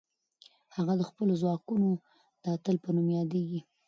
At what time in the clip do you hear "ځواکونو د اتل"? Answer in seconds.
1.41-2.75